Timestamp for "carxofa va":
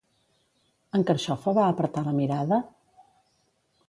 1.09-1.67